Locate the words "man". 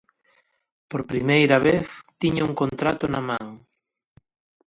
3.29-3.45